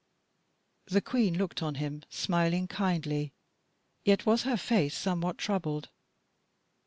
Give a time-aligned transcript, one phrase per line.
[0.87, 3.33] The Queen looked on him smiling kindly,
[4.03, 5.89] yet was her face somewhat troubled.